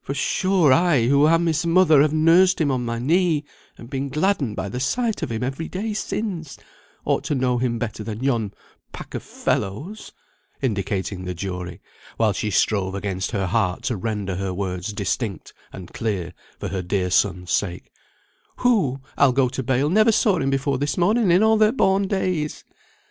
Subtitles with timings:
[0.00, 3.44] For sure, I, who am his mother, and have nursed him on my knee,
[3.76, 6.56] and been gladdened by the sight of him every day since,
[7.04, 8.54] ought to know him better than yon
[8.92, 10.10] pack of fellows"
[10.62, 11.82] (indicating the jury,
[12.16, 16.80] while she strove against her heart to render her words distinct and clear for her
[16.80, 17.92] dear son's sake)
[18.60, 22.64] "who, I'll go bail, never saw him before this morning in all their born days.